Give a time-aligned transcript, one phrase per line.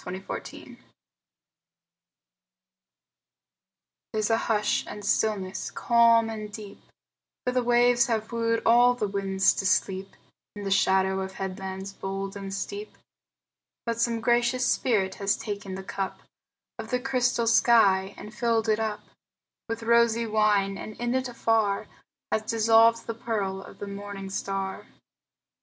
[0.03, 0.77] 8 Autoplay
[4.11, 6.81] There's a hush and stillness calm and deep,
[7.45, 10.15] For the waves have wooed all the winds to sleep
[10.55, 12.97] In the shadow of headlands bold and steep;
[13.85, 16.21] But some gracious spirit has taken the cup
[16.79, 19.01] Of the crystal sky and filled it up
[19.69, 21.85] With rosy wine, and in it afar
[22.31, 24.87] Has dissolved the pearl of the morning star.